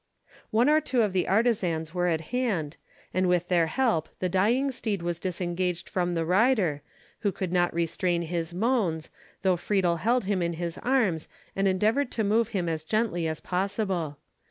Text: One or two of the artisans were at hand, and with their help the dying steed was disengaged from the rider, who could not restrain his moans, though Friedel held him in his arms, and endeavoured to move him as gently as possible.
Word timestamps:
One 0.49 0.67
or 0.67 0.81
two 0.81 1.03
of 1.03 1.13
the 1.13 1.27
artisans 1.27 1.93
were 1.93 2.07
at 2.07 2.21
hand, 2.33 2.77
and 3.13 3.29
with 3.29 3.49
their 3.49 3.67
help 3.67 4.09
the 4.17 4.29
dying 4.29 4.71
steed 4.71 5.03
was 5.03 5.19
disengaged 5.19 5.87
from 5.87 6.15
the 6.15 6.25
rider, 6.25 6.81
who 7.19 7.31
could 7.31 7.51
not 7.53 7.71
restrain 7.71 8.23
his 8.23 8.51
moans, 8.51 9.11
though 9.43 9.57
Friedel 9.57 9.97
held 9.97 10.23
him 10.23 10.41
in 10.41 10.53
his 10.53 10.79
arms, 10.79 11.27
and 11.55 11.67
endeavoured 11.67 12.09
to 12.13 12.23
move 12.23 12.47
him 12.47 12.67
as 12.67 12.81
gently 12.81 13.27
as 13.27 13.41
possible. 13.41 14.17